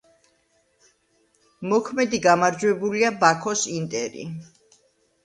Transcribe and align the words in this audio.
მოქმედი 1.73 2.19
გამარჯვებულია 2.23 3.13
ბაქოს 3.25 3.63
„ინტერი“. 3.75 4.27